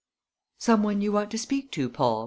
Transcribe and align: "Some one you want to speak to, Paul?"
"Some 0.57 0.81
one 0.81 1.01
you 1.01 1.11
want 1.11 1.29
to 1.29 1.37
speak 1.37 1.71
to, 1.73 1.87
Paul?" 1.87 2.19